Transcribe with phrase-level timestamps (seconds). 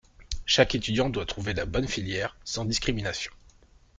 [0.47, 3.31] Chaque étudiant doit trouver la bonne filière, sans discrimination.